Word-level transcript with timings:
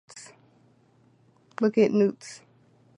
Look 1.59 1.77
at 1.77 1.91
newts. 1.91 2.41